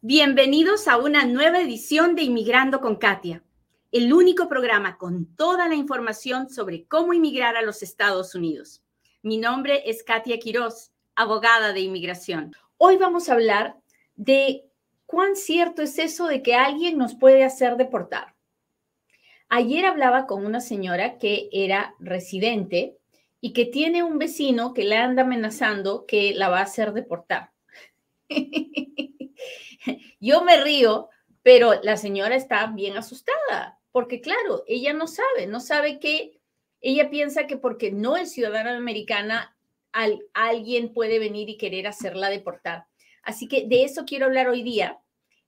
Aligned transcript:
Bienvenidos 0.00 0.86
a 0.86 0.96
una 0.96 1.24
nueva 1.24 1.60
edición 1.60 2.14
de 2.14 2.22
Inmigrando 2.22 2.80
con 2.80 2.94
Katia, 2.94 3.42
el 3.90 4.12
único 4.12 4.48
programa 4.48 4.96
con 4.96 5.34
toda 5.34 5.66
la 5.66 5.74
información 5.74 6.50
sobre 6.50 6.84
cómo 6.84 7.14
inmigrar 7.14 7.56
a 7.56 7.62
los 7.62 7.82
Estados 7.82 8.36
Unidos. 8.36 8.84
Mi 9.22 9.38
nombre 9.38 9.82
es 9.90 10.04
Katia 10.04 10.38
Quiroz, 10.38 10.92
abogada 11.16 11.72
de 11.72 11.80
inmigración. 11.80 12.54
Hoy 12.76 12.96
vamos 12.96 13.28
a 13.28 13.32
hablar 13.32 13.74
de 14.14 14.66
cuán 15.04 15.34
cierto 15.34 15.82
es 15.82 15.98
eso 15.98 16.28
de 16.28 16.44
que 16.44 16.54
alguien 16.54 16.96
nos 16.96 17.16
puede 17.16 17.42
hacer 17.42 17.76
deportar. 17.76 18.36
Ayer 19.48 19.84
hablaba 19.84 20.28
con 20.28 20.46
una 20.46 20.60
señora 20.60 21.18
que 21.18 21.48
era 21.50 21.96
residente 21.98 22.96
y 23.40 23.52
que 23.52 23.64
tiene 23.64 24.04
un 24.04 24.18
vecino 24.18 24.74
que 24.74 24.84
le 24.84 24.96
anda 24.96 25.22
amenazando 25.22 26.06
que 26.06 26.34
la 26.34 26.50
va 26.50 26.60
a 26.60 26.62
hacer 26.62 26.92
deportar. 26.92 27.50
Yo 30.20 30.42
me 30.42 30.62
río, 30.62 31.08
pero 31.42 31.80
la 31.82 31.96
señora 31.96 32.36
está 32.36 32.66
bien 32.66 32.96
asustada, 32.96 33.78
porque 33.92 34.20
claro, 34.20 34.64
ella 34.66 34.92
no 34.92 35.06
sabe, 35.06 35.46
no 35.46 35.60
sabe 35.60 35.98
que 35.98 36.40
ella 36.80 37.10
piensa 37.10 37.46
que 37.46 37.56
porque 37.56 37.90
no 37.90 38.16
es 38.16 38.32
ciudadana 38.32 38.76
americana, 38.76 39.56
alguien 40.34 40.92
puede 40.92 41.18
venir 41.18 41.48
y 41.48 41.56
querer 41.56 41.86
hacerla 41.86 42.30
deportar. 42.30 42.86
Así 43.22 43.48
que 43.48 43.66
de 43.66 43.84
eso 43.84 44.04
quiero 44.04 44.26
hablar 44.26 44.48
hoy 44.48 44.62
día. 44.62 45.00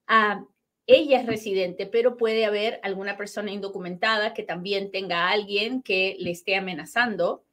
Ah, 0.06 0.44
ella 0.86 1.20
es 1.20 1.26
residente, 1.26 1.86
pero 1.86 2.16
puede 2.16 2.44
haber 2.44 2.80
alguna 2.82 3.16
persona 3.16 3.52
indocumentada 3.52 4.34
que 4.34 4.42
también 4.42 4.90
tenga 4.90 5.28
a 5.28 5.30
alguien 5.30 5.82
que 5.82 6.16
le 6.18 6.32
esté 6.32 6.56
amenazando. 6.56 7.44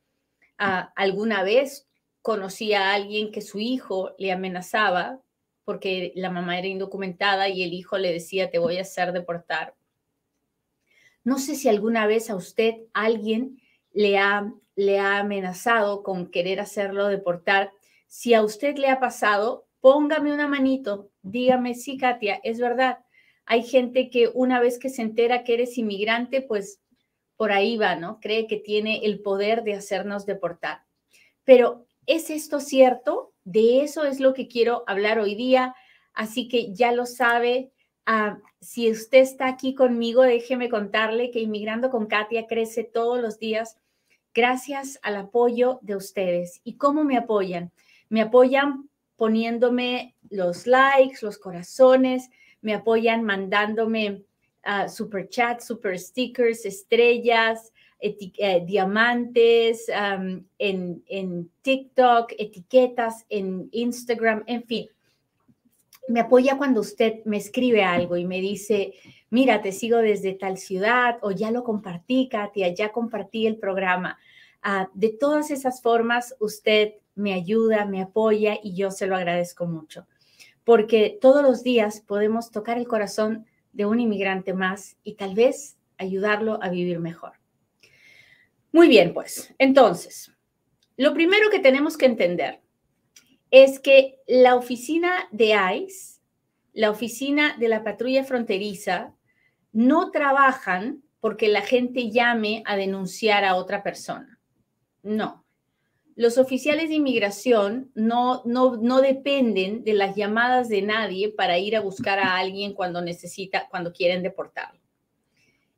Ah, 0.58 0.92
alguna 0.95 1.44
vez 1.44 1.88
conocí 2.23 2.73
a 2.73 2.94
alguien 2.94 3.31
que 3.31 3.42
su 3.42 3.59
hijo 3.59 4.16
le 4.17 4.31
amenazaba 4.31 5.22
porque 5.67 6.13
la 6.16 6.30
mamá 6.30 6.57
era 6.57 6.67
indocumentada 6.67 7.49
y 7.49 7.62
el 7.62 7.73
hijo 7.73 7.98
le 7.98 8.13
decía, 8.13 8.49
te 8.49 8.58
voy 8.58 8.77
a 8.77 8.84
hacer 8.84 9.12
deportar. 9.12 9.75
No 11.25 11.39
sé 11.39 11.55
si 11.55 11.67
alguna 11.67 12.08
vez 12.08 12.30
a 12.30 12.38
usted 12.38 12.75
alguien 12.94 13.59
le 13.92 14.17
ha, 14.17 14.50
le 14.77 14.97
ha 14.97 15.17
amenazado 15.17 16.03
con 16.03 16.31
querer 16.31 16.61
hacerlo 16.61 17.08
deportar. 17.08 17.73
Si 18.08 18.33
a 18.33 18.44
usted 18.44 18.77
le 18.77 18.88
ha 18.88 19.02
pasado, 19.02 19.67
póngame 19.81 20.33
una 20.33 20.47
manito, 20.47 21.11
dígame, 21.22 21.75
sí, 21.75 21.97
Katia, 21.97 22.39
es 22.45 22.61
verdad. 22.61 22.99
Hay 23.45 23.64
gente 23.64 24.09
que 24.09 24.31
una 24.33 24.61
vez 24.61 24.80
que 24.80 24.88
se 24.88 25.02
entera 25.02 25.44
que 25.44 25.55
eres 25.55 25.77
inmigrante, 25.77 26.42
pues 26.42 26.80
por 27.36 27.52
ahí 27.52 27.75
va, 27.75 27.97
¿no? 27.97 28.22
Cree 28.22 28.47
que 28.47 28.55
tiene 28.55 29.02
el 29.03 29.20
poder 29.20 29.64
de 29.64 29.73
hacernos 29.73 30.25
deportar. 30.25 30.86
Pero 31.44 31.88
¿es 32.08 32.30
esto 32.30 32.59
cierto? 32.59 33.33
De 33.44 33.81
eso 33.81 34.03
es 34.03 34.19
lo 34.19 34.33
que 34.33 34.47
quiero 34.47 34.83
hablar 34.88 35.19
hoy 35.19 35.36
día. 35.36 35.75
Así 36.14 36.47
que 36.47 36.73
ya 36.73 36.91
lo 36.91 37.05
sabe. 37.05 37.72
Ah, 38.05 38.39
si 38.59 38.89
usted 38.89 39.19
está 39.19 39.47
aquí 39.47 39.75
conmigo, 39.75 40.23
déjeme 40.23 40.69
contarle 40.69 41.30
que 41.30 41.41
Inmigrando 41.41 41.91
con 41.91 42.08
Katia 42.08 42.47
crece 42.47 42.83
todos 42.83 43.22
los 43.22 43.38
días 43.38 43.77
gracias 44.38 44.99
al 45.02 45.16
apoyo 45.16 45.80
de 45.81 45.95
ustedes. 45.95 46.61
¿Y 46.64 46.77
cómo 46.77 47.03
me 47.03 47.17
apoyan? 47.17 47.72
Me 48.08 48.21
apoyan 48.21 48.88
poniéndome 49.16 50.16
los 50.30 50.67
likes, 50.67 51.17
los 51.23 51.39
corazones, 51.39 52.30
me 52.61 52.75
apoyan 52.75 53.23
mandándome 53.23 54.23
uh, 54.64 54.88
super 54.88 55.27
chats, 55.27 55.66
super 55.66 55.97
stickers, 55.97 56.66
estrellas, 56.66 57.73
eh, 58.00 58.64
diamantes, 58.66 59.90
en, 59.90 61.03
en 61.08 61.50
TikTok, 61.62 62.34
etiquetas 62.38 63.26
en 63.30 63.70
Instagram, 63.72 64.44
en 64.48 64.64
fin. 64.64 64.88
Me 66.08 66.22
apoya 66.22 66.58
cuando 66.58 66.81
usted 66.81 67.26
me 67.26 67.38
escribe 67.38 67.84
algo 67.84 68.16
y 68.16 68.26
me 68.26 68.39
dice, 68.39 68.94
mira, 69.30 69.62
te 69.62 69.72
sigo 69.72 69.98
desde 69.98 70.34
tal 70.34 70.58
ciudad 70.58 71.17
o 71.22 71.31
ya 71.31 71.52
lo 71.52 71.64
compartí, 71.64 72.30
Katia, 72.30 72.73
ya 72.73 72.92
compartí 72.92 73.48
el 73.48 73.58
programa. 73.58 74.17
Ah, 74.61 74.89
de 74.94 75.10
todas 75.10 75.52
esas 75.52 75.82
formas, 75.82 76.36
usted 76.39 76.94
me 77.16 77.33
ayuda, 77.33 77.86
me 77.86 78.02
apoya 78.02 78.58
y 78.61 78.76
yo 78.76 78.92
se 78.92 79.08
lo 79.08 79.16
agradezco 79.16 79.66
mucho, 79.66 80.08
porque 80.64 81.17
todos 81.20 81.42
los 81.42 81.64
días 81.64 82.02
podemos 82.02 82.52
tocar 82.52 82.77
el 82.77 82.88
corazón 82.88 83.45
de 83.73 83.86
un 83.86 84.00
inmigrante 84.00 84.54
más 84.54 84.98
y 85.04 85.16
tal 85.16 85.33
vez 85.33 85.77
ayudarlo 85.98 86.60
a 86.61 86.70
vivir 86.70 87.00
mejor. 87.00 87.33
Muy 88.77 88.89
bien, 88.89 89.11
pues, 89.11 89.52
entonces, 89.58 90.32
lo 90.98 91.15
primero 91.15 91.49
que 91.49 91.58
tenemos 91.58 91.98
que 91.98 92.05
entender 92.05 92.61
es 93.49 93.80
que 93.80 94.20
la 94.27 94.54
oficina 94.54 95.27
de 95.32 95.55
ICE, 95.73 96.21
la 96.73 96.92
oficina 96.92 97.58
de 97.58 97.70
la 97.70 97.83
patrulla 97.83 98.23
fronteriza, 98.23 99.15
no 99.71 100.11
trabajan 100.11 101.02
porque 101.20 101.48
la 101.48 101.64
gente 101.64 102.11
llame 102.11 102.61
a 102.67 102.76
denunciar 102.76 103.45
a 103.45 103.55
otra 103.55 103.82
persona. 103.82 104.39
No. 105.02 105.44
Los 106.14 106.38
oficiales 106.38 106.89
de 106.89 106.95
inmigración 106.98 107.89
no, 107.95 108.44
no, 108.45 108.77
no 108.77 109.02
dependen 109.02 109.86
de 109.86 109.94
las 109.95 110.15
llamadas 110.15 110.70
de 110.70 110.83
nadie 110.83 111.30
para 111.30 111.58
ir 111.58 111.76
a 111.76 111.82
buscar 111.82 112.20
a 112.20 112.38
alguien 112.38 112.76
cuando 112.76 113.02
necesita, 113.02 113.67
cuando 113.71 113.92
quieren 113.92 114.21
deportarlo. 114.21 114.86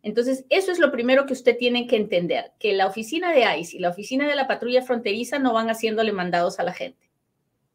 Entonces, 0.01 0.45
eso 0.49 0.71
es 0.71 0.79
lo 0.79 0.91
primero 0.91 1.25
que 1.25 1.33
usted 1.33 1.57
tiene 1.57 1.85
que 1.87 1.97
entender, 1.97 2.53
que 2.57 2.73
la 2.73 2.87
oficina 2.87 3.33
de 3.33 3.59
ICE 3.59 3.77
y 3.77 3.79
la 3.79 3.89
oficina 3.89 4.27
de 4.27 4.35
la 4.35 4.47
patrulla 4.47 4.81
fronteriza 4.81 5.39
no 5.39 5.53
van 5.53 5.69
haciéndole 5.69 6.13
mandados 6.13 6.59
a 6.59 6.63
la 6.63 6.73
gente. 6.73 7.09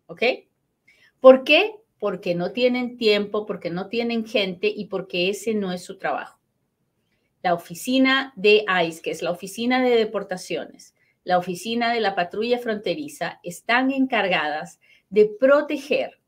¿Ok? 0.06 0.22
¿Por 1.20 1.44
qué? 1.44 1.76
Porque 1.98 2.34
no 2.34 2.52
tienen 2.52 2.96
tiempo, 2.96 3.46
porque 3.46 3.70
no 3.70 3.88
tienen 3.88 4.26
gente 4.26 4.68
y 4.68 4.86
porque 4.86 5.28
ese 5.28 5.54
no 5.54 5.72
es 5.72 5.84
su 5.84 5.98
trabajo. 5.98 6.38
La 7.42 7.52
oficina 7.52 8.32
de 8.36 8.64
ICE, 8.86 9.02
que 9.02 9.10
es 9.10 9.20
la 9.22 9.30
oficina 9.30 9.82
de 9.82 9.96
deportaciones, 9.96 10.94
la 11.24 11.38
oficina 11.38 11.92
de 11.92 12.00
la 12.00 12.14
patrulla 12.14 12.58
fronteriza, 12.58 13.40
están 13.42 13.90
encargadas 13.90 14.80
de 15.10 15.26
proteger 15.26 16.20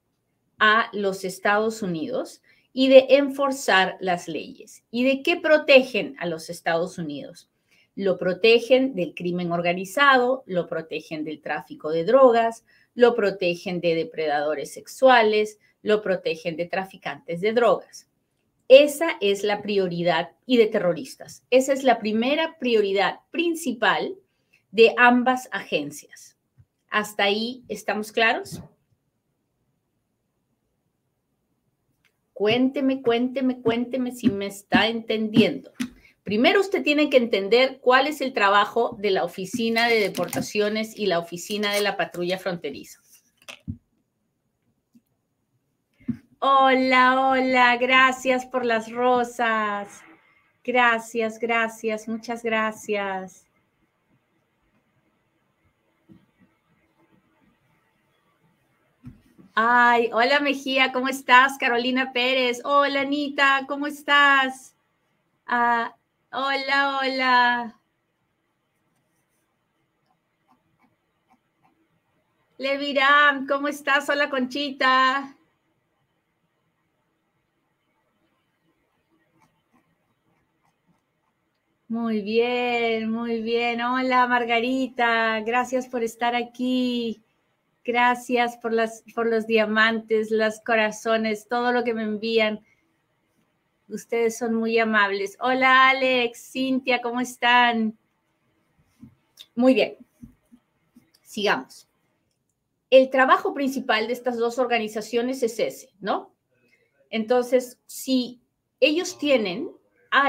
a 0.59 0.91
los 0.93 1.25
Estados 1.25 1.83
Unidos 1.83 2.43
y 2.79 2.89
de 2.89 3.07
enforzar 3.09 3.97
las 4.01 4.29
leyes. 4.29 4.85
¿Y 4.91 5.05
de 5.05 5.23
qué 5.23 5.39
protegen 5.39 6.15
a 6.19 6.27
los 6.27 6.51
Estados 6.51 6.99
Unidos? 6.99 7.49
Lo 7.95 8.19
protegen 8.19 8.95
del 8.95 9.15
crimen 9.15 9.51
organizado, 9.51 10.45
lo 10.45 10.67
protegen 10.67 11.25
del 11.25 11.41
tráfico 11.41 11.91
de 11.91 12.05
drogas, 12.05 12.67
lo 12.95 13.15
protegen 13.15 13.81
de 13.81 13.95
depredadores 13.95 14.75
sexuales, 14.75 15.59
lo 15.81 16.03
protegen 16.03 16.59
de 16.59 16.67
traficantes 16.67 17.41
de 17.41 17.55
drogas. 17.55 18.09
Esa 18.69 19.17
es 19.23 19.43
la 19.43 19.63
prioridad 19.63 20.33
y 20.45 20.59
de 20.59 20.67
terroristas. 20.67 21.45
Esa 21.49 21.73
es 21.73 21.83
la 21.83 21.99
primera 21.99 22.59
prioridad 22.59 23.21
principal 23.31 24.17
de 24.71 24.93
ambas 24.99 25.49
agencias. 25.51 26.37
¿Hasta 26.91 27.25
ahí 27.25 27.65
estamos 27.69 28.13
claros? 28.13 28.61
Cuénteme, 32.37 33.01
cuénteme, 33.01 33.63
cuénteme 33.63 34.13
si 34.13 34.29
me 34.29 34.45
está 34.45 34.89
entendiendo. 34.89 35.73
Primero 36.23 36.61
usted 36.61 36.83
tiene 36.83 37.09
que 37.09 37.17
entender 37.17 37.79
cuál 37.81 38.07
es 38.07 38.21
el 38.21 38.35
trabajo 38.35 38.95
de 39.01 39.11
la 39.11 39.25
oficina 39.25 39.89
de 39.89 40.01
deportaciones 40.01 40.95
y 40.95 41.07
la 41.07 41.19
oficina 41.19 41.73
de 41.73 41.81
la 41.81 41.97
patrulla 41.97 42.37
fronteriza. 42.37 43.01
Hola, 46.39 47.31
hola, 47.31 47.79
gracias 47.79 48.45
por 48.45 48.67
las 48.67 48.93
rosas. 48.93 50.03
Gracias, 50.63 51.39
gracias, 51.39 52.07
muchas 52.07 52.43
gracias. 52.43 53.46
Ay, 59.59 60.11
hola 60.13 60.41
Mejía, 60.41 60.93
¿cómo 60.93 61.09
estás? 61.09 61.57
Carolina 61.57 62.13
Pérez. 62.13 62.61
Hola 62.63 63.01
Anita, 63.01 63.63
¿cómo 63.67 63.87
estás? 63.87 64.75
Ah, 65.47 65.97
hola, 66.31 66.99
hola. 67.01 67.81
Leviram, 72.59 73.47
¿cómo 73.47 73.69
estás? 73.69 74.11
Hola 74.11 74.29
Conchita. 74.29 75.35
Muy 81.89 82.21
bien, 82.21 83.11
muy 83.11 83.41
bien. 83.41 83.81
Hola 83.81 84.27
Margarita, 84.27 85.41
gracias 85.41 85.87
por 85.89 86.03
estar 86.03 86.35
aquí. 86.35 87.23
Gracias 87.87 88.57
por, 88.57 88.73
los 88.73 89.47
diamantes, 89.47 90.33
los 90.33 90.59
corazones, 90.59 91.47
todo 91.47 91.71
lo 91.71 91.85
que 91.85 91.95
me 91.95 92.03
envían. 92.03 92.67
Ustedes 93.89 94.37
son 94.37 94.55
muy 94.55 94.77
amables. 94.77 95.39
Hola 95.41 95.91
Alex, 95.91 96.51
Cintia, 96.51 97.01
¿cómo 97.01 97.21
están? 97.21 97.97
Muy 99.55 99.73
bien. 99.73 99.99
Sigamos. 101.23 101.89
El 102.91 103.09
trabajo 103.09 103.55
principal 103.55 104.09
de 104.09 104.15
estas 104.15 104.37
dos 104.37 104.59
organizaciones 104.59 105.45
es 105.45 105.61
ese, 105.61 105.91
¿no? 106.01 106.35
Entonces, 107.09 107.79
si 107.87 108.41
ellos 108.81 109.17
tienen 109.17 109.71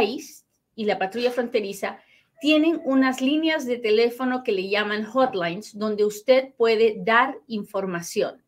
ICE 0.04 0.45
y 0.75 0.86
la 0.86 1.00
patrulla 1.00 1.31
fronteriza, 1.31 2.00
tienen 2.39 2.81
unas 2.86 3.22
líneas 3.22 3.66
de 3.66 3.78
teléfono 3.78 4.44
que 4.44 4.51
le 4.51 4.69
llaman 4.69 5.06
hotlines, 5.06 5.78
donde 5.78 6.06
usted 6.06 6.54
puede 6.56 6.95
dar 7.00 7.38
información. 7.48 8.44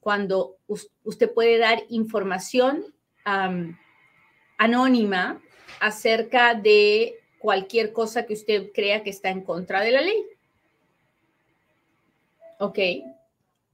Cuando 0.00 0.58
usted 0.66 1.32
puede 1.32 1.58
dar 1.58 1.84
información 1.88 2.94
anónima 4.58 5.40
acerca 5.80 6.54
de 6.54 7.20
cualquier 7.38 7.92
cosa 7.92 8.26
que 8.26 8.34
usted 8.34 8.70
crea 8.72 9.02
que 9.02 9.10
está 9.10 9.30
en 9.30 9.42
contra 9.42 9.80
de 9.80 9.90
la 9.92 10.02
ley. 10.02 10.26
¿Ok? 12.58 12.78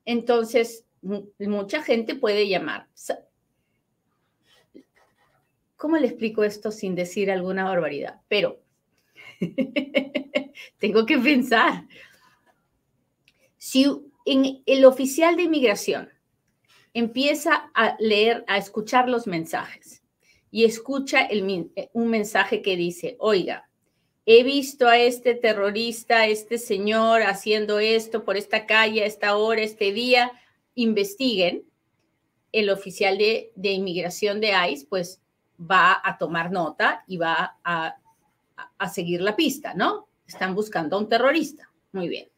Entonces, 0.04 0.84
mucha 1.02 1.82
gente 1.82 2.14
puede 2.14 2.48
llamar. 2.48 2.86
¿Cómo 5.76 5.96
le 5.96 6.06
explico 6.06 6.44
esto 6.44 6.70
sin 6.70 6.94
decir 6.94 7.30
alguna 7.30 7.64
barbaridad? 7.64 8.20
Pero 8.28 8.60
tengo 10.78 11.06
que 11.06 11.18
pensar. 11.18 11.86
Si 13.56 13.86
en 14.26 14.62
el 14.66 14.84
oficial 14.84 15.36
de 15.36 15.44
inmigración 15.44 16.10
empieza 16.94 17.70
a 17.74 17.96
leer, 17.98 18.44
a 18.46 18.58
escuchar 18.58 19.08
los 19.08 19.26
mensajes 19.26 20.02
y 20.50 20.64
escucha 20.64 21.28
un 21.92 22.10
mensaje 22.10 22.62
que 22.62 22.76
dice, 22.76 23.16
oiga, 23.18 23.68
he 24.26 24.42
visto 24.42 24.88
a 24.88 24.98
este 24.98 25.34
terrorista, 25.34 26.26
este 26.26 26.58
señor 26.58 27.22
haciendo 27.22 27.78
esto 27.78 28.24
por 28.24 28.36
esta 28.36 28.66
calle, 28.66 29.02
a 29.02 29.06
esta 29.06 29.36
hora, 29.36 29.62
este 29.62 29.92
día, 29.92 30.32
investiguen, 30.74 31.64
el 32.52 32.70
oficial 32.70 33.18
de, 33.18 33.52
inmigración 33.62 34.40
de 34.40 34.52
ICE 34.70 34.86
pues 34.86 35.20
va 35.60 36.00
a 36.02 36.18
tomar 36.18 36.50
nota 36.50 37.04
y 37.06 37.16
va 37.16 37.58
a, 37.62 37.96
a 38.78 38.88
seguir 38.88 39.20
la 39.20 39.36
pista, 39.36 39.74
¿no? 39.74 40.08
Están 40.26 40.54
buscando 40.54 40.96
a 40.96 41.00
un 41.00 41.08
terrorista. 41.08 41.70
Muy 41.92 42.08
bien. 42.08 42.28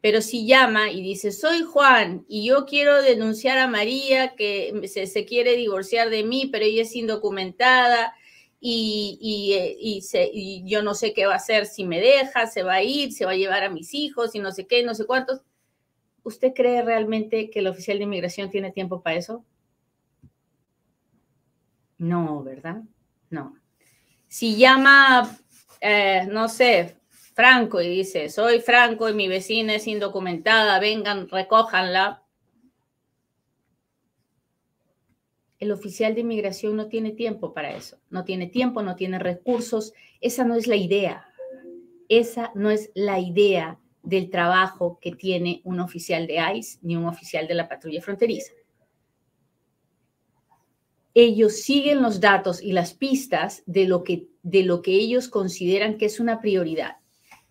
Pero 0.00 0.22
si 0.22 0.46
llama 0.46 0.90
y 0.90 1.02
dice, 1.02 1.32
soy 1.32 1.62
Juan 1.62 2.24
y 2.28 2.46
yo 2.46 2.66
quiero 2.66 3.02
denunciar 3.02 3.58
a 3.58 3.66
María 3.66 4.36
que 4.36 4.88
se, 4.88 5.24
quiere 5.24 5.56
divorciar 5.56 6.08
de 6.08 6.22
mí, 6.22 6.48
pero 6.52 6.64
ella 6.64 6.82
es 6.82 6.94
indocumentada 6.94 8.14
eh, 8.60 9.16
y, 9.20 10.64
yo 10.66 10.82
no 10.82 10.94
sé 10.94 11.12
qué 11.14 11.26
va 11.26 11.32
a 11.32 11.36
hacer 11.36 11.66
si 11.66 11.84
me 11.84 12.00
deja, 12.00 12.46
se 12.46 12.62
va 12.62 12.74
a 12.74 12.82
ir, 12.82 13.12
se 13.12 13.24
va 13.24 13.32
a 13.32 13.36
llevar 13.36 13.64
a 13.64 13.70
mis 13.70 13.92
hijos 13.92 14.34
y 14.34 14.38
no 14.38 14.52
sé 14.52 14.66
qué, 14.66 14.84
no 14.84 14.94
sé 14.94 15.04
cuántos. 15.04 15.40
¿Usted 16.22 16.52
cree 16.54 16.82
realmente 16.82 17.50
que 17.50 17.58
el 17.58 17.66
oficial 17.66 17.98
de 17.98 18.04
inmigración 18.04 18.50
tiene 18.50 18.70
tiempo 18.70 19.02
para 19.02 19.16
eso? 19.16 19.44
No, 21.96 22.44
¿verdad? 22.44 22.82
No. 23.30 23.56
Si 24.28 24.56
llama, 24.56 25.38
eh, 25.80 26.26
no 26.30 26.48
sé, 26.48 26.96
Franco 27.34 27.80
y 27.80 27.88
dice, 27.88 28.28
soy 28.28 28.60
Franco 28.60 29.08
y 29.08 29.14
mi 29.14 29.26
vecina 29.26 29.74
es 29.74 29.86
indocumentada, 29.86 30.78
vengan, 30.78 31.28
recójanla. 31.28 32.22
El 35.58 35.72
oficial 35.72 36.14
de 36.14 36.20
inmigración 36.20 36.76
no 36.76 36.88
tiene 36.88 37.12
tiempo 37.12 37.54
para 37.54 37.74
eso, 37.74 37.98
no 38.10 38.24
tiene 38.24 38.46
tiempo, 38.46 38.82
no 38.82 38.96
tiene 38.96 39.18
recursos. 39.18 39.92
Esa 40.20 40.44
no 40.44 40.54
es 40.54 40.66
la 40.66 40.76
idea. 40.76 41.26
Esa 42.08 42.52
no 42.54 42.70
es 42.70 42.90
la 42.94 43.18
idea 43.18 43.78
del 44.02 44.30
trabajo 44.30 44.98
que 45.00 45.12
tiene 45.12 45.60
un 45.64 45.80
oficial 45.80 46.26
de 46.26 46.38
ICE 46.54 46.78
ni 46.82 46.96
un 46.96 47.06
oficial 47.06 47.46
de 47.46 47.54
la 47.54 47.68
patrulla 47.68 48.00
fronteriza. 48.02 48.52
Ellos 51.14 51.62
siguen 51.62 52.02
los 52.02 52.20
datos 52.20 52.62
y 52.62 52.72
las 52.72 52.94
pistas 52.94 53.62
de 53.66 53.86
lo 53.86 54.04
que, 54.04 54.28
de 54.42 54.62
lo 54.62 54.82
que 54.82 54.92
ellos 54.92 55.28
consideran 55.28 55.98
que 55.98 56.06
es 56.06 56.20
una 56.20 56.40
prioridad 56.40 56.98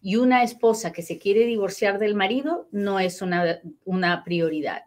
y 0.02 0.16
una 0.16 0.44
esposa 0.44 0.94
que 0.94 1.02
se 1.02 1.18
quiere 1.18 1.46
divorciar 1.46 2.00
del 2.00 2.16
marido 2.16 2.68
no 2.72 3.00
es 3.00 3.22
una, 3.22 3.60
una 3.84 4.24
prioridad. 4.24 4.84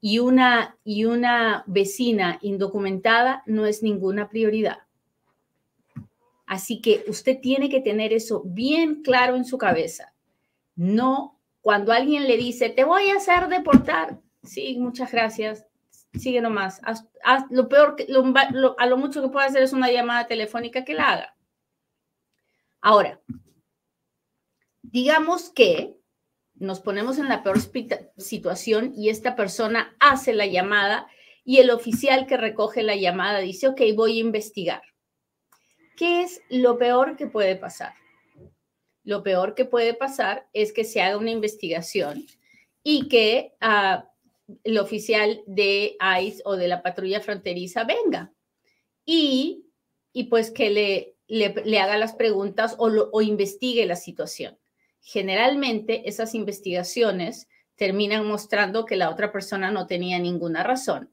Y 0.00 0.18
una, 0.20 0.78
y 0.84 1.06
una 1.06 1.64
vecina 1.66 2.38
indocumentada 2.40 3.42
no 3.46 3.66
es 3.66 3.82
ninguna 3.82 4.28
prioridad. 4.28 4.78
Así 6.46 6.80
que 6.80 7.04
usted 7.08 7.38
tiene 7.40 7.68
que 7.68 7.80
tener 7.80 8.12
eso 8.12 8.42
bien 8.44 9.02
claro 9.02 9.36
en 9.36 9.44
su 9.44 9.58
cabeza. 9.58 10.14
No, 10.76 11.38
cuando 11.60 11.92
alguien 11.92 12.26
le 12.26 12.36
dice, 12.36 12.70
te 12.70 12.84
voy 12.84 13.10
a 13.10 13.16
hacer 13.16 13.48
deportar. 13.48 14.20
Sí, 14.42 14.76
muchas 14.78 15.12
gracias. 15.12 15.66
Sigue 16.12 16.40
nomás. 16.40 16.80
lo 17.50 17.68
peor, 17.68 17.96
a 18.78 18.86
lo 18.86 18.96
mucho 18.96 19.22
que 19.22 19.28
puede 19.28 19.46
hacer 19.46 19.62
es 19.62 19.72
una 19.72 19.90
llamada 19.90 20.26
telefónica 20.26 20.84
que 20.84 20.94
la 20.94 21.10
haga. 21.10 21.36
Ahora, 22.80 23.20
Digamos 24.90 25.50
que 25.50 25.96
nos 26.54 26.80
ponemos 26.80 27.18
en 27.18 27.28
la 27.28 27.44
peor 27.44 27.58
situación 28.16 28.92
y 28.96 29.08
esta 29.08 29.36
persona 29.36 29.94
hace 30.00 30.32
la 30.34 30.46
llamada 30.46 31.06
y 31.44 31.58
el 31.58 31.70
oficial 31.70 32.26
que 32.26 32.36
recoge 32.36 32.82
la 32.82 32.96
llamada 32.96 33.38
dice, 33.38 33.68
ok, 33.68 33.80
voy 33.94 34.18
a 34.18 34.20
investigar. 34.20 34.82
¿Qué 35.96 36.22
es 36.22 36.42
lo 36.48 36.76
peor 36.76 37.16
que 37.16 37.28
puede 37.28 37.54
pasar? 37.54 37.94
Lo 39.04 39.22
peor 39.22 39.54
que 39.54 39.64
puede 39.64 39.94
pasar 39.94 40.48
es 40.52 40.72
que 40.72 40.84
se 40.84 41.00
haga 41.00 41.16
una 41.16 41.30
investigación 41.30 42.26
y 42.82 43.08
que 43.08 43.54
ah, 43.60 44.09
el 44.64 44.78
oficial 44.78 45.42
de 45.46 45.96
ICE 46.20 46.42
o 46.44 46.56
de 46.56 46.68
la 46.68 46.82
patrulla 46.82 47.20
fronteriza 47.20 47.84
venga 47.84 48.32
y, 49.04 49.66
pues 50.28 50.50
que 50.50 50.70
le, 50.70 51.16
le, 51.28 51.80
haga 51.80 51.96
las 51.98 52.14
preguntas 52.14 52.76
o, 52.78 52.88
o 53.12 53.22
investigue 53.22 53.86
la 53.86 53.96
situación 53.96 54.60
generalmente 55.02 56.08
esas 56.08 56.34
investigaciones 56.34 57.48
terminan 57.76 58.26
mostrando 58.26 58.84
que 58.84 58.96
la 58.96 59.10
otra 59.10 59.32
persona 59.32 59.70
no 59.70 59.86
tenía 59.86 60.18
ninguna 60.18 60.62
razón. 60.62 61.10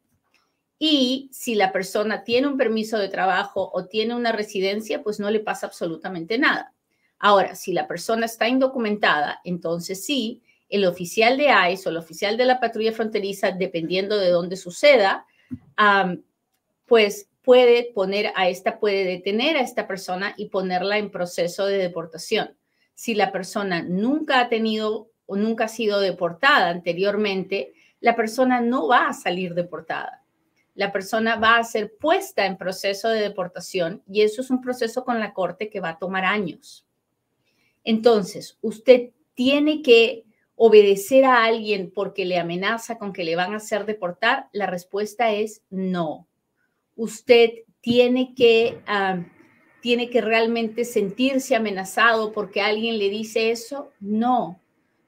Y 0.79 1.29
si 1.31 1.55
la 1.55 1.71
persona 1.71 2.23
tiene 2.23 2.47
un 2.47 2.57
permiso 2.57 2.97
de 2.97 3.09
trabajo 3.09 3.71
o 3.73 3.85
tiene 3.85 4.13
una 4.13 4.31
residencia, 4.31 5.01
pues 5.01 5.19
no 5.19 5.31
le 5.31 5.39
pasa 5.39 5.65
absolutamente 5.65 6.37
nada. 6.37 6.73
Ahora, 7.17 7.55
si 7.55 7.73
la 7.73 7.87
persona 7.87 8.27
está 8.27 8.47
indocumentada, 8.47 9.39
entonces 9.43 10.05
sí, 10.05 10.43
el 10.69 10.85
oficial 10.85 11.37
de 11.37 11.49
ICE 11.71 11.87
o 11.87 11.91
el 11.91 11.97
oficial 11.97 12.37
de 12.37 12.45
la 12.45 12.59
patrulla 12.59 12.91
fronteriza, 12.91 13.51
dependiendo 13.51 14.17
de 14.17 14.29
dónde 14.29 14.57
suceda, 14.57 15.25
pues 16.85 17.29
puede 17.41 17.91
poner 17.93 18.33
a 18.35 18.49
esta, 18.49 18.79
puede 18.79 19.05
detener 19.05 19.57
a 19.57 19.61
esta 19.61 19.87
persona 19.87 20.33
y 20.37 20.49
ponerla 20.49 20.97
en 20.97 21.11
proceso 21.11 21.65
de 21.65 21.77
deportación 21.77 22.57
si 22.97 23.13
la 23.13 23.31
persona 23.31 23.83
nunca 23.83 24.39
ha 24.39 24.49
tenido 24.49 25.11
o 25.27 25.35
nunca 25.35 25.65
ha 25.65 25.67
sido 25.67 25.99
deportada 25.99 26.69
anteriormente, 26.69 27.73
la 27.99 28.15
persona 28.15 28.59
no 28.59 28.87
va 28.87 29.09
a 29.09 29.13
salir 29.13 29.53
deportada. 29.53 30.23
La 30.73 30.91
persona 30.91 31.35
va 31.35 31.57
a 31.57 31.63
ser 31.63 31.95
puesta 31.95 32.47
en 32.47 32.57
proceso 32.57 33.09
de 33.09 33.19
deportación 33.19 34.01
y 34.07 34.21
eso 34.21 34.41
es 34.41 34.49
un 34.49 34.61
proceso 34.61 35.05
con 35.05 35.19
la 35.19 35.35
corte 35.35 35.69
que 35.69 35.79
va 35.79 35.89
a 35.89 35.99
tomar 35.99 36.25
años. 36.25 36.87
Entonces, 37.83 38.57
usted 38.61 39.11
tiene 39.35 39.83
que 39.83 40.25
obedecer 40.57 41.23
a 41.23 41.45
alguien 41.45 41.91
porque 41.93 42.25
le 42.25 42.39
amenaza 42.39 42.97
con 42.97 43.13
que 43.13 43.23
le 43.23 43.35
van 43.35 43.53
a 43.53 43.57
hacer 43.57 43.85
deportar. 43.85 44.49
La 44.51 44.65
respuesta 44.65 45.31
es 45.31 45.61
no. 45.69 46.27
Usted 46.95 47.51
tiene 47.79 48.33
que 48.35 48.79
tiene 49.81 50.09
que 50.09 50.19
realmente 50.19 50.83
sentirse 50.83 51.55
amenazado 51.55 52.33
porque 52.33 52.59
alguien 52.59 52.97
le 52.97 53.09
dice 53.09 53.51
eso. 53.51 53.91
No, 53.99 54.59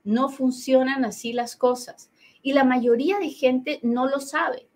no 0.04 0.30
funcionan 0.30 1.04
así 1.04 1.34
las 1.34 1.56
cosas. 1.56 2.12
Y 2.44 2.54
la 2.54 2.64
mayoría 2.64 3.18
de 3.18 3.30
gente 3.30 3.80
no 3.82 4.08
lo 4.08 4.20
sabe, 4.20 4.68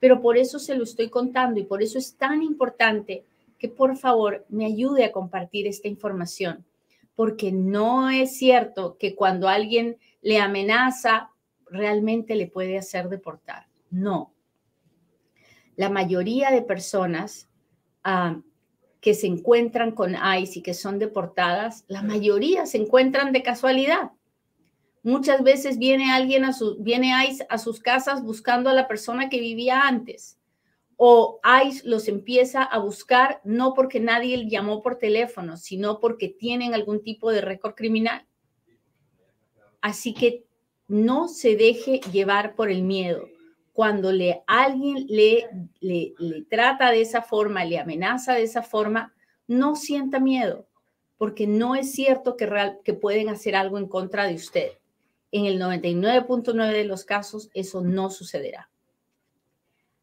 pero 0.00 0.22
por 0.22 0.38
eso 0.38 0.58
se 0.58 0.74
lo 0.74 0.82
estoy 0.82 1.10
contando 1.10 1.60
y 1.60 1.64
por 1.64 1.82
eso 1.82 1.98
es 1.98 2.16
tan 2.16 2.42
importante 2.42 3.24
que 3.58 3.68
por 3.68 3.96
favor 3.96 4.44
me 4.48 4.64
ayude 4.64 5.04
a 5.04 5.12
compartir 5.12 5.68
esta 5.68 5.86
información, 5.86 6.64
porque 7.14 7.52
no 7.52 8.10
es 8.10 8.36
cierto 8.36 8.96
que 8.98 9.14
cuando 9.14 9.46
alguien 9.46 9.98
le 10.22 10.38
amenaza 10.38 11.30
realmente 11.66 12.36
le 12.36 12.46
puede 12.46 12.78
hacer 12.78 13.08
deportar. 13.08 13.66
No. 13.90 14.32
La 15.76 15.90
mayoría 15.90 16.50
de 16.50 16.62
personas 16.62 17.48
ah, 18.04 18.40
que 19.00 19.14
se 19.14 19.26
encuentran 19.26 19.92
con 19.92 20.14
ICE 20.14 20.60
y 20.60 20.62
que 20.62 20.74
son 20.74 20.98
deportadas, 20.98 21.84
la 21.88 22.02
mayoría 22.02 22.66
se 22.66 22.78
encuentran 22.78 23.32
de 23.32 23.42
casualidad. 23.42 24.12
Muchas 25.02 25.42
veces 25.42 25.78
viene 25.78 26.12
alguien 26.12 26.44
a 26.44 26.52
su, 26.52 26.76
viene 26.78 27.12
ICE 27.28 27.44
a 27.48 27.58
sus 27.58 27.80
casas 27.80 28.22
buscando 28.22 28.70
a 28.70 28.74
la 28.74 28.86
persona 28.86 29.28
que 29.28 29.40
vivía 29.40 29.88
antes. 29.88 30.38
O 30.96 31.40
ICE 31.64 31.88
los 31.88 32.06
empieza 32.06 32.62
a 32.62 32.78
buscar 32.78 33.40
no 33.42 33.74
porque 33.74 33.98
nadie 33.98 34.48
llamó 34.48 34.82
por 34.82 34.98
teléfono, 34.98 35.56
sino 35.56 35.98
porque 35.98 36.28
tienen 36.28 36.74
algún 36.74 37.02
tipo 37.02 37.32
de 37.32 37.40
récord 37.40 37.74
criminal. 37.74 38.24
Así 39.82 40.14
que 40.14 40.44
no 40.88 41.28
se 41.28 41.56
deje 41.56 42.00
llevar 42.10 42.54
por 42.54 42.70
el 42.70 42.82
miedo. 42.82 43.28
cuando 43.74 44.12
le, 44.12 44.42
alguien 44.46 45.06
le, 45.08 45.48
le, 45.80 46.42
trata 46.50 46.90
de 46.90 47.00
esa 47.00 47.22
forma, 47.22 47.64
le 47.64 47.78
amenaza 47.78 48.34
de 48.34 48.42
esa 48.42 48.62
forma, 48.62 49.14
no 49.46 49.76
sienta 49.76 50.20
miedo, 50.20 50.66
porque 51.16 51.46
no 51.46 51.74
es 51.74 51.92
cierto 51.92 52.36
que, 52.36 52.44
real, 52.44 52.80
que 52.84 52.92
pueden 52.92 53.30
hacer 53.30 53.56
algo 53.56 53.78
en 53.78 53.88
contra 53.88 54.26
de 54.26 54.34
usted. 54.34 54.72
En 55.30 55.46
el 55.46 55.58
99.9 55.58 56.70
de 56.70 56.84
los 56.84 57.06
casos 57.06 57.48
eso 57.54 57.80
no 57.80 58.10
sucederá. 58.10 58.68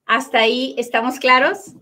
¿Hasta 0.08 0.40
ahí 0.40 0.74
estamos 0.80 1.20
claros? 1.20 1.76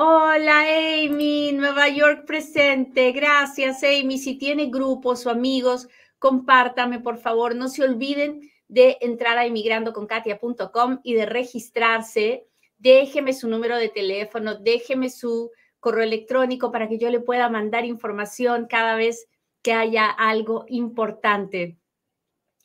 Hola 0.00 0.60
Amy, 0.60 1.50
Nueva 1.52 1.88
York 1.88 2.24
presente. 2.24 3.10
Gracias 3.10 3.82
Amy. 3.82 4.16
Si 4.18 4.38
tiene 4.38 4.66
grupos 4.66 5.26
o 5.26 5.30
amigos, 5.30 5.88
compártame 6.20 7.00
por 7.00 7.18
favor. 7.18 7.56
No 7.56 7.66
se 7.66 7.82
olviden 7.82 8.48
de 8.68 8.96
entrar 9.00 9.38
a 9.38 9.46
inmigrandoconkatia.com 9.48 11.00
y 11.02 11.14
de 11.14 11.26
registrarse. 11.26 12.46
Déjeme 12.76 13.32
su 13.32 13.48
número 13.48 13.76
de 13.76 13.88
teléfono, 13.88 14.54
déjeme 14.54 15.10
su 15.10 15.50
correo 15.80 16.04
electrónico 16.04 16.70
para 16.70 16.88
que 16.88 16.98
yo 16.98 17.10
le 17.10 17.18
pueda 17.18 17.48
mandar 17.48 17.84
información 17.84 18.68
cada 18.70 18.94
vez 18.94 19.26
que 19.62 19.72
haya 19.72 20.08
algo 20.10 20.64
importante. 20.68 21.76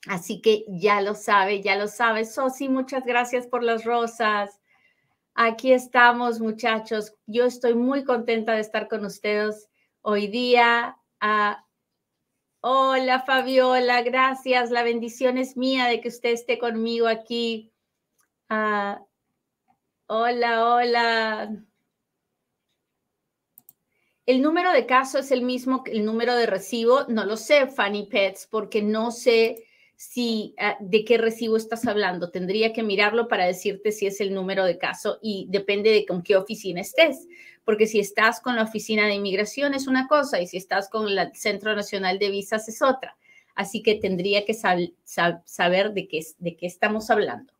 Así 0.05 0.39
que 0.39 0.65
ya 0.67 1.01
lo 1.01 1.15
sabe, 1.15 1.63
ya 1.63 1.77
lo 1.77 1.87
sabe. 1.87 2.25
Sosi, 2.25 2.69
muchas 2.69 3.03
gracias 3.05 3.47
por 3.47 3.63
las 3.63 3.85
rosas. 3.85 4.59
Aquí 5.35 5.73
estamos, 5.73 6.39
muchachos. 6.39 7.15
Yo 7.25 7.45
estoy 7.45 7.73
muy 7.73 8.03
contenta 8.03 8.53
de 8.53 8.61
estar 8.61 8.87
con 8.87 9.03
ustedes 9.03 9.67
hoy 10.01 10.27
día. 10.27 10.95
Ah, 11.19 11.65
hola, 12.61 13.21
Fabiola, 13.21 14.03
gracias. 14.03 14.69
La 14.69 14.83
bendición 14.83 15.39
es 15.39 15.57
mía 15.57 15.85
de 15.87 16.01
que 16.01 16.09
usted 16.09 16.29
esté 16.29 16.59
conmigo 16.59 17.07
aquí. 17.07 17.73
Ah, 18.47 19.03
hola, 20.05 20.75
hola. 20.75 21.65
El 24.27 24.41
número 24.43 24.71
de 24.71 24.85
caso 24.85 25.17
es 25.17 25.31
el 25.31 25.41
mismo 25.41 25.83
que 25.83 25.93
el 25.93 26.05
número 26.05 26.35
de 26.35 26.45
recibo. 26.45 27.05
No 27.07 27.25
lo 27.25 27.37
sé, 27.37 27.65
Fanny 27.65 28.05
Pets, 28.05 28.47
porque 28.51 28.83
no 28.83 29.11
sé 29.11 29.65
si 29.95 30.53
ah, 30.57 30.77
de 30.79 31.05
qué 31.05 31.17
recibo 31.17 31.57
estás 31.57 31.85
hablando. 31.87 32.31
Tendría 32.31 32.73
que 32.73 32.83
mirarlo 32.83 33.27
para 33.27 33.45
decirte 33.45 33.91
si 33.91 34.07
es 34.07 34.19
el 34.21 34.33
número 34.33 34.65
de 34.65 34.77
caso 34.77 35.19
y 35.21 35.47
depende 35.49 35.91
de 35.91 36.05
con 36.05 36.23
qué 36.23 36.35
oficina 36.35 36.81
estés. 36.81 37.27
Porque 37.65 37.87
si 37.87 37.99
estás 37.99 38.41
con 38.41 38.55
la 38.55 38.63
oficina 38.63 39.07
de 39.07 39.15
inmigración 39.15 39.73
es 39.73 39.87
una 39.87 40.07
cosa 40.07 40.41
y 40.41 40.47
si 40.47 40.57
estás 40.57 40.89
con 40.89 41.07
el 41.07 41.33
Centro 41.33 41.75
Nacional 41.75 42.19
de 42.19 42.29
Visas 42.29 42.67
es 42.67 42.81
otra. 42.81 43.15
Así 43.55 43.81
que 43.81 43.95
tendría 43.95 44.45
que 44.45 44.53
saber 44.53 45.93
de 45.93 46.07
qué, 46.07 46.25
de 46.39 46.55
qué 46.57 46.65
estamos 46.65 47.09
hablando. 47.09 47.53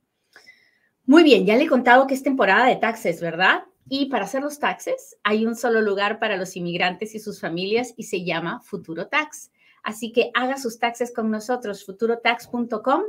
Muy 1.06 1.24
bien, 1.24 1.46
ya 1.46 1.56
le 1.56 1.66
he 1.66 1.68
contado 1.68 2.08
que 2.08 2.14
es 2.14 2.24
temporada 2.24 2.68
de 2.68 2.78
taxes, 2.78 3.22
¿verdad? 3.22 3.64
Y 3.90 4.06
para 4.06 4.26
hacer 4.26 4.42
los 4.42 4.60
taxes 4.60 5.18
hay 5.24 5.46
un 5.46 5.56
solo 5.56 5.82
lugar 5.82 6.20
para 6.20 6.38
los 6.38 6.56
inmigrantes 6.56 7.14
y 7.16 7.20
sus 7.20 7.40
familias 7.40 7.94
y 7.98 8.04
se 8.04 8.24
llama 8.24 8.62
Futuro 8.62 9.08
Tax. 9.08 9.52
Así 9.84 10.12
que 10.14 10.32
haga 10.34 10.58
sus 10.58 10.80
taxes 10.80 11.14
con 11.14 11.30
nosotros, 11.30 11.86
futurotax.com, 11.86 13.04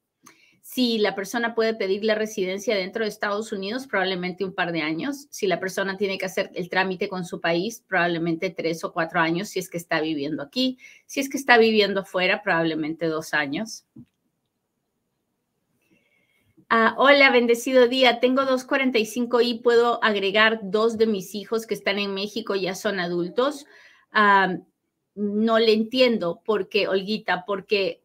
Si 0.73 0.99
la 0.99 1.17
persona 1.17 1.57
puede 1.57 1.75
pedir 1.75 2.05
la 2.05 2.15
residencia 2.15 2.77
dentro 2.77 3.03
de 3.03 3.09
Estados 3.09 3.51
Unidos, 3.51 3.89
probablemente 3.89 4.45
un 4.45 4.55
par 4.55 4.71
de 4.71 4.83
años. 4.83 5.27
Si 5.29 5.49
la 5.49 5.59
persona 5.59 5.97
tiene 5.97 6.17
que 6.17 6.27
hacer 6.27 6.53
el 6.55 6.71
trámite 6.71 7.09
con 7.09 7.25
su 7.25 7.41
país, 7.41 7.83
probablemente 7.89 8.51
tres 8.51 8.85
o 8.85 8.93
cuatro 8.93 9.19
años 9.19 9.49
si 9.49 9.59
es 9.59 9.69
que 9.69 9.79
está 9.79 10.01
viviendo 10.01 10.45
aquí. 10.45 10.79
Si 11.07 11.19
es 11.19 11.29
que 11.29 11.39
está 11.39 11.59
viviendo 11.59 12.05
fuera, 12.05 12.41
probablemente 12.45 13.07
dos 13.07 13.35
años. 13.35 13.85
Ah, 16.69 16.95
hola, 16.99 17.33
bendecido 17.33 17.89
día. 17.89 18.21
Tengo 18.21 18.45
245 18.45 19.41
y 19.41 19.55
puedo 19.55 19.99
agregar 20.05 20.61
dos 20.63 20.99
de 20.99 21.09
mis 21.09 21.35
hijos 21.35 21.67
que 21.67 21.75
están 21.75 21.99
en 21.99 22.15
México, 22.15 22.55
ya 22.55 22.77
son 22.77 23.01
adultos. 23.01 23.67
Ah, 24.13 24.57
no 25.17 25.59
le 25.59 25.73
entiendo 25.73 26.43
por 26.45 26.69
qué, 26.69 26.87
Olguita, 26.87 27.45
porque 27.45 28.00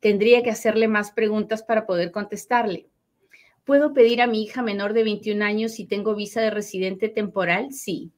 tendría 0.00 0.42
que 0.42 0.50
hacerle 0.50 0.86
más 0.86 1.10
preguntas 1.10 1.62
para 1.62 1.86
poder 1.86 2.12
contestarle. 2.12 2.88
¿Puedo 3.64 3.92
pedir 3.92 4.22
a 4.22 4.28
mi 4.28 4.44
hija 4.44 4.62
menor 4.62 4.92
de 4.92 5.02
21 5.02 5.44
años 5.44 5.72
si 5.72 5.86
tengo 5.86 6.14
visa 6.14 6.40
de 6.40 6.50
residente 6.50 7.08
temporal? 7.08 7.72
Sí. 7.72 8.12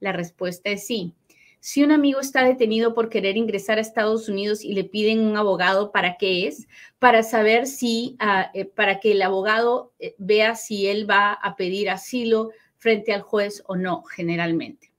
La 0.00 0.12
respuesta 0.12 0.70
es 0.70 0.84
sí. 0.84 1.14
Si 1.60 1.82
un 1.82 1.90
amigo 1.90 2.20
está 2.20 2.44
detenido 2.44 2.94
por 2.94 3.08
querer 3.08 3.36
ingresar 3.36 3.78
a 3.78 3.80
Estados 3.80 4.28
Unidos 4.28 4.64
y 4.64 4.74
le 4.74 4.84
piden 4.84 5.20
un 5.20 5.36
abogado, 5.36 5.90
¿para 5.90 6.16
qué 6.16 6.46
es? 6.46 6.68
Para 6.98 7.22
saber 7.22 7.66
si, 7.66 8.16
ah, 8.20 8.50
eh, 8.54 8.64
para 8.64 9.00
que 9.00 9.12
el 9.12 9.22
abogado 9.22 9.92
eh, 9.98 10.14
vea 10.18 10.54
si 10.54 10.86
él 10.86 11.08
va 11.08 11.32
a 11.32 11.56
pedir 11.56 11.90
asilo 11.90 12.50
frente 12.76 13.12
al 13.12 13.22
juez 13.22 13.62
o 13.66 13.76
no, 13.76 14.04
generalmente. 14.04 14.92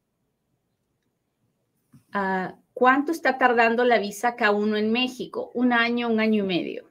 Ah, 2.11 2.55
¿Cuánto 2.73 3.11
está 3.11 3.37
tardando 3.37 3.85
la 3.85 3.99
visa 3.99 4.35
K1 4.35 4.77
en 4.77 4.91
México? 4.91 5.51
Un 5.53 5.73
año, 5.73 6.09
un 6.09 6.19
año 6.19 6.43
y 6.43 6.47
medio. 6.47 6.89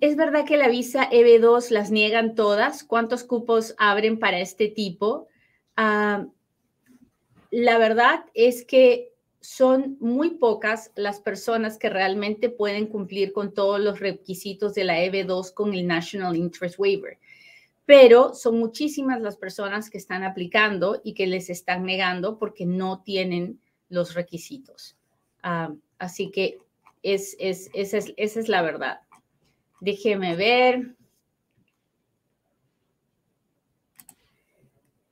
¿Es 0.00 0.16
verdad 0.16 0.44
que 0.44 0.58
la 0.58 0.68
visa 0.68 1.08
EB2 1.10 1.70
las 1.70 1.90
niegan 1.90 2.34
todas? 2.34 2.84
¿Cuántos 2.84 3.24
cupos 3.24 3.74
abren 3.78 4.18
para 4.18 4.38
este 4.40 4.68
tipo? 4.68 5.28
Ah, 5.76 6.26
la 7.50 7.78
verdad 7.78 8.24
es 8.34 8.64
que 8.64 9.12
son 9.40 9.98
muy 10.00 10.30
pocas 10.30 10.90
las 10.96 11.20
personas 11.20 11.76
que 11.76 11.90
realmente 11.90 12.48
pueden 12.48 12.86
cumplir 12.86 13.32
con 13.32 13.52
todos 13.52 13.78
los 13.78 14.00
requisitos 14.00 14.74
de 14.74 14.84
la 14.84 15.04
EB2 15.04 15.52
con 15.52 15.74
el 15.74 15.86
National 15.86 16.34
Interest 16.34 16.78
Waiver, 16.78 17.18
pero 17.84 18.34
son 18.34 18.58
muchísimas 18.58 19.20
las 19.20 19.36
personas 19.36 19.90
que 19.90 19.98
están 19.98 20.24
aplicando 20.24 21.00
y 21.04 21.12
que 21.12 21.26
les 21.26 21.50
están 21.50 21.84
negando 21.84 22.38
porque 22.38 22.64
no 22.64 23.02
tienen 23.02 23.60
los 23.90 24.14
requisitos. 24.14 24.96
Ah, 25.42 25.74
así 25.98 26.30
que 26.30 26.58
es, 27.02 27.36
es, 27.38 27.70
esa 27.74 27.98
es 28.16 28.48
la 28.48 28.62
verdad. 28.62 29.00
Déjeme 29.80 30.36
ver. 30.36 30.96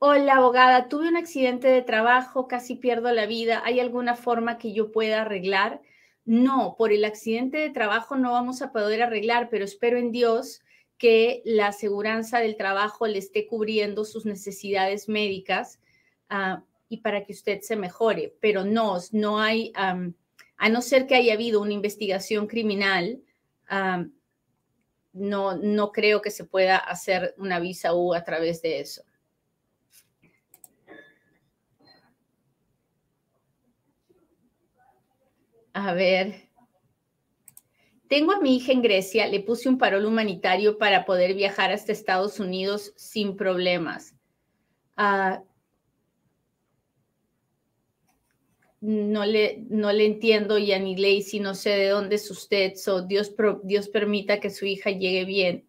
Hola, 0.05 0.33
abogada, 0.33 0.89
tuve 0.89 1.07
un 1.07 1.15
accidente 1.15 1.69
de 1.69 1.81
trabajo, 1.81 2.49
casi 2.49 2.75
pierdo 2.75 3.09
la 3.13 3.25
vida. 3.25 3.61
¿Hay 3.63 3.79
alguna 3.79 4.17
forma 4.17 4.57
que 4.57 4.73
yo 4.73 4.91
pueda 4.91 5.21
arreglar? 5.21 5.81
No, 6.25 6.75
por 6.77 6.91
el 6.91 7.05
accidente 7.05 7.55
de 7.59 7.69
trabajo 7.69 8.17
no 8.17 8.33
vamos 8.33 8.61
a 8.61 8.73
poder 8.73 9.01
arreglar, 9.01 9.47
pero 9.49 9.63
espero 9.63 9.97
en 9.97 10.11
Dios 10.11 10.59
que 10.97 11.41
la 11.45 11.67
aseguranza 11.67 12.39
del 12.39 12.57
trabajo 12.57 13.07
le 13.07 13.17
esté 13.17 13.47
cubriendo 13.47 14.03
sus 14.03 14.25
necesidades 14.25 15.07
médicas 15.07 15.79
ah, 16.27 16.65
y 16.89 16.97
para 16.97 17.23
que 17.23 17.31
usted 17.31 17.61
se 17.61 17.77
mejore. 17.77 18.35
Pero 18.41 18.65
no, 18.65 18.97
no 19.13 19.39
hay, 19.39 19.71
a 19.73 20.69
no 20.69 20.81
ser 20.81 21.07
que 21.07 21.15
haya 21.15 21.33
habido 21.33 21.61
una 21.61 21.71
investigación 21.71 22.47
criminal, 22.47 23.21
no, 25.13 25.55
no 25.55 25.91
creo 25.93 26.21
que 26.21 26.29
se 26.29 26.43
pueda 26.43 26.75
hacer 26.75 27.35
una 27.37 27.61
visa 27.61 27.93
U 27.95 28.13
a 28.13 28.25
través 28.25 28.61
de 28.61 28.81
eso. 28.81 29.05
A 35.73 35.93
ver. 35.93 36.49
Tengo 38.07 38.31
a 38.31 38.39
mi 38.39 38.57
hija 38.57 38.71
en 38.71 38.83
Grecia, 38.83 39.27
le 39.27 39.39
puse 39.39 39.67
un 39.67 39.77
parol 39.77 40.05
humanitario 40.05 40.77
para 40.77 41.03
poder 41.03 41.33
viajar 41.33 41.71
hasta 41.71 41.91
Estados 41.91 42.39
Unidos 42.39 42.93
sin 42.95 43.35
problemas. 43.35 44.15
Ah, 44.95 45.41
no, 48.81 49.25
le, 49.25 49.65
no 49.69 49.91
le 49.91 50.05
entiendo, 50.05 50.59
Yani 50.59 50.95
Lacey, 50.97 51.39
no 51.39 51.55
sé 51.55 51.69
de 51.71 51.87
dónde 51.87 52.17
es 52.17 52.29
usted, 52.29 52.73
so 52.75 53.01
Dios, 53.01 53.33
Dios 53.63 53.87
permita 53.87 54.39
que 54.39 54.49
su 54.49 54.65
hija 54.65 54.91
llegue 54.91 55.25
bien. 55.25 55.65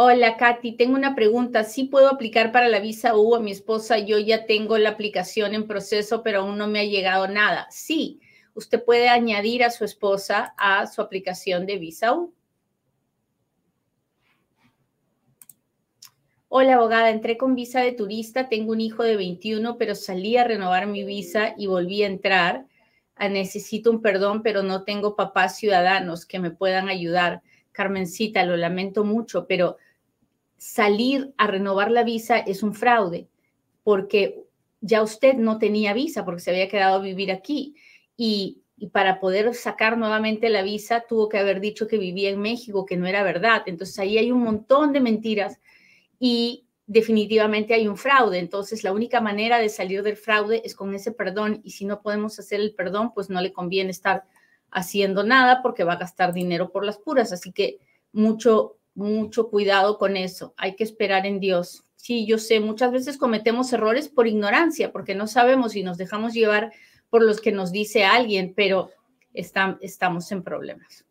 Hola, 0.00 0.36
Katy, 0.36 0.76
tengo 0.76 0.94
una 0.94 1.16
pregunta. 1.16 1.64
¿Sí 1.64 1.82
puedo 1.82 2.06
aplicar 2.06 2.52
para 2.52 2.68
la 2.68 2.78
visa 2.78 3.16
U 3.16 3.34
a 3.34 3.40
mi 3.40 3.50
esposa? 3.50 3.98
Yo 3.98 4.16
ya 4.20 4.46
tengo 4.46 4.78
la 4.78 4.90
aplicación 4.90 5.54
en 5.54 5.66
proceso, 5.66 6.22
pero 6.22 6.42
aún 6.42 6.56
no 6.56 6.68
me 6.68 6.78
ha 6.78 6.84
llegado 6.84 7.26
nada. 7.26 7.66
Sí, 7.72 8.20
usted 8.54 8.84
puede 8.84 9.08
añadir 9.08 9.64
a 9.64 9.70
su 9.70 9.84
esposa 9.84 10.54
a 10.56 10.86
su 10.86 11.02
aplicación 11.02 11.66
de 11.66 11.78
visa 11.78 12.14
U. 12.14 12.32
Hola, 16.46 16.74
abogada, 16.74 17.10
entré 17.10 17.36
con 17.36 17.56
visa 17.56 17.80
de 17.80 17.90
turista, 17.90 18.48
tengo 18.48 18.70
un 18.70 18.80
hijo 18.80 19.02
de 19.02 19.16
21, 19.16 19.78
pero 19.78 19.96
salí 19.96 20.36
a 20.36 20.44
renovar 20.44 20.86
mi 20.86 21.02
visa 21.02 21.56
y 21.58 21.66
volví 21.66 22.04
a 22.04 22.06
entrar. 22.06 22.66
Ah, 23.16 23.28
necesito 23.28 23.90
un 23.90 24.00
perdón, 24.00 24.44
pero 24.44 24.62
no 24.62 24.84
tengo 24.84 25.16
papás 25.16 25.56
ciudadanos 25.56 26.24
que 26.24 26.38
me 26.38 26.52
puedan 26.52 26.88
ayudar. 26.88 27.42
Carmencita, 27.72 28.44
lo 28.44 28.56
lamento 28.56 29.02
mucho, 29.02 29.48
pero 29.48 29.76
salir 30.58 31.32
a 31.38 31.46
renovar 31.46 31.90
la 31.90 32.02
visa 32.02 32.38
es 32.38 32.62
un 32.62 32.74
fraude, 32.74 33.28
porque 33.84 34.44
ya 34.80 35.02
usted 35.02 35.34
no 35.34 35.58
tenía 35.58 35.94
visa 35.94 36.24
porque 36.24 36.40
se 36.40 36.50
había 36.50 36.68
quedado 36.68 36.96
a 36.96 37.02
vivir 37.02 37.32
aquí 37.32 37.74
y, 38.16 38.62
para 38.92 39.18
poder 39.18 39.52
sacar 39.56 39.98
nuevamente 39.98 40.48
la 40.50 40.62
visa 40.62 41.04
tuvo 41.08 41.28
que 41.28 41.36
haber 41.36 41.58
dicho 41.58 41.88
que 41.88 41.98
vivía 41.98 42.30
en 42.30 42.40
México, 42.40 42.86
que 42.86 42.96
no 42.96 43.08
era 43.08 43.24
verdad. 43.24 43.64
Entonces 43.66 43.98
ahí 43.98 44.18
hay 44.18 44.30
un 44.30 44.44
montón 44.44 44.92
de 44.92 45.00
mentiras 45.00 45.58
y 46.20 46.64
definitivamente 46.86 47.74
hay 47.74 47.88
un 47.88 47.96
fraude. 47.96 48.38
Entonces 48.38 48.84
la 48.84 48.92
única 48.92 49.20
manera 49.20 49.58
de 49.58 49.68
salir 49.68 50.04
del 50.04 50.16
fraude 50.16 50.62
es 50.64 50.76
con 50.76 50.94
ese 50.94 51.10
perdón 51.10 51.60
y 51.64 51.72
si 51.72 51.86
no 51.86 52.02
podemos 52.02 52.38
hacer 52.38 52.60
el 52.60 52.72
perdón, 52.72 53.12
pues 53.12 53.28
no 53.30 53.40
le 53.40 53.52
conviene 53.52 53.90
estar 53.90 54.22
haciendo 54.70 55.24
nada 55.24 55.60
porque 55.60 55.82
va 55.82 55.94
a 55.94 55.98
gastar 55.98 56.32
dinero 56.32 56.70
por 56.70 56.84
las 56.84 56.98
puras. 56.98 57.32
Así 57.32 57.50
que 57.50 57.80
mucho, 58.12 58.77
mucho 58.98 59.48
cuidado 59.48 59.96
con 59.96 60.16
eso. 60.16 60.54
Hay 60.56 60.74
que 60.74 60.84
esperar 60.84 61.24
en 61.24 61.40
Dios. 61.40 61.84
Sí, 61.94 62.26
yo 62.26 62.38
sé, 62.38 62.60
muchas 62.60 62.92
veces 62.92 63.16
cometemos 63.16 63.72
errores 63.72 64.08
por 64.08 64.26
ignorancia, 64.26 64.92
porque 64.92 65.14
no 65.14 65.26
sabemos 65.26 65.76
y 65.76 65.82
nos 65.82 65.98
dejamos 65.98 66.34
llevar 66.34 66.72
por 67.08 67.22
los 67.22 67.40
que 67.40 67.52
nos 67.52 67.72
dice 67.72 68.04
alguien, 68.04 68.52
pero 68.54 68.90
estamos 69.32 70.32
en 70.32 70.42
problemas. 70.42 71.06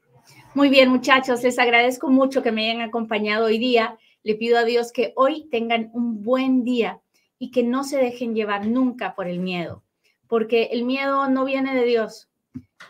Muy 0.54 0.70
bien, 0.70 0.90
muchachos, 0.90 1.44
les 1.44 1.58
agradezco 1.60 2.10
mucho 2.10 2.44
que 2.44 2.52
me 2.52 2.70
hayan 2.70 2.82
acompañado 2.82 3.46
hoy 3.46 3.58
día. 3.58 3.98
Le 4.24 4.36
pido 4.36 4.58
a 4.58 4.66
Dios 4.66 4.92
que 4.92 5.14
hoy 5.16 5.48
tengan 5.50 5.90
un 5.94 6.24
buen 6.24 6.64
día 6.64 7.02
y 7.40 7.52
que 7.52 7.64
no 7.64 7.84
se 7.84 7.98
dejen 7.98 8.36
llevar 8.36 8.68
nunca 8.68 9.16
por 9.16 9.28
el 9.28 9.40
miedo, 9.40 9.84
porque 10.28 10.70
el 10.72 10.84
miedo 10.84 11.30
no 11.30 11.46
viene 11.46 11.74
de 11.74 11.86
Dios, 11.86 12.27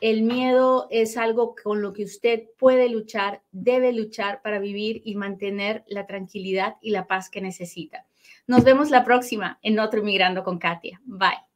el 0.02 0.24
miedo 0.24 0.88
es 0.92 1.18
algo 1.18 1.56
con 1.62 1.82
lo 1.82 1.94
que 1.94 2.04
usted 2.04 2.44
puede 2.58 2.90
luchar, 2.90 3.42
debe 3.52 3.94
luchar 3.94 4.42
para 4.42 4.60
vivir 4.60 5.02
y 5.06 5.16
mantener 5.16 5.84
la 5.88 6.06
tranquilidad 6.06 6.76
y 6.82 6.92
la 6.92 7.08
paz 7.08 7.30
que 7.30 7.42
necesita. 7.42 8.06
Nos 8.46 8.64
vemos 8.64 8.90
la 8.92 9.04
próxima 9.04 9.60
en 9.62 9.80
otro 9.80 10.00
Inmigrando 10.00 10.44
con 10.44 10.58
Katia. 10.60 11.02
Bye. 11.06 11.47